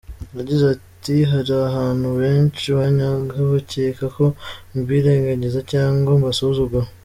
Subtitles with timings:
[0.37, 4.25] Yagize ati “Hari abantu benshi banyanga bacyeka ko
[4.79, 6.87] mbirengagiza cyangwa mbasuzugura.